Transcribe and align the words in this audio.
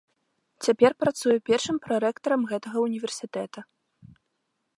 Цяпер 0.67 0.91
працуе 1.03 1.37
першым 1.51 1.75
прарэктарам 1.85 2.41
гэтага 2.53 2.77
ўніверсітэта. 2.87 3.59